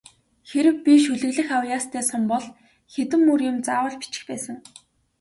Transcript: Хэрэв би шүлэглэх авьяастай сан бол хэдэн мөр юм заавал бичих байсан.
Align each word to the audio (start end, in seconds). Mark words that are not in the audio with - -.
Хэрэв 0.49 0.77
би 0.85 0.93
шүлэглэх 1.05 1.49
авьяастай 1.57 2.03
сан 2.09 2.21
бол 2.31 2.45
хэдэн 2.93 3.21
мөр 3.27 3.39
юм 3.49 3.57
заавал 3.67 3.95
бичих 4.01 4.23
байсан. 4.29 4.57